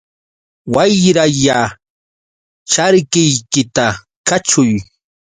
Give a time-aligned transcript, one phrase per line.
[0.73, 1.57] Wayralla
[2.71, 3.85] charkiykita
[4.27, 4.71] kaćhuy.